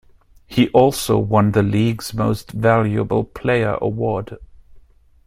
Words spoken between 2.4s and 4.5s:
valuable player award.